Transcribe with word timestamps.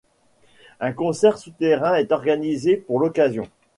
Un 0.79 0.93
concert 0.93 1.37
souterrain 1.37 1.93
est 1.93 2.11
organisé 2.11 2.75
pour 2.75 2.99
l'occasion. 2.99 3.43